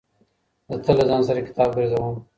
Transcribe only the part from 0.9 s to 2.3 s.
له ځان سره کتاب ګرځوم.